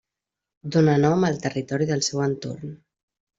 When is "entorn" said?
2.29-2.75